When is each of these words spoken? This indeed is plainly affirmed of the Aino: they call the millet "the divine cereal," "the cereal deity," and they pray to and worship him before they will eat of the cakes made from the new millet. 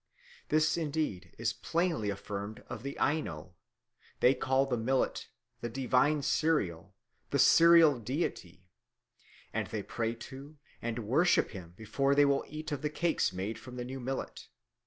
This 0.49 0.77
indeed 0.77 1.35
is 1.37 1.53
plainly 1.53 2.09
affirmed 2.09 2.63
of 2.67 2.81
the 2.81 2.97
Aino: 2.99 3.53
they 4.19 4.33
call 4.33 4.65
the 4.65 4.75
millet 4.75 5.27
"the 5.59 5.69
divine 5.69 6.23
cereal," 6.23 6.95
"the 7.29 7.37
cereal 7.37 7.99
deity," 7.99 8.65
and 9.53 9.67
they 9.67 9.83
pray 9.83 10.15
to 10.15 10.57
and 10.81 11.07
worship 11.07 11.51
him 11.51 11.75
before 11.77 12.15
they 12.15 12.25
will 12.25 12.43
eat 12.47 12.71
of 12.71 12.81
the 12.81 12.89
cakes 12.89 13.31
made 13.31 13.59
from 13.59 13.75
the 13.75 13.85
new 13.85 13.99
millet. 13.99 14.47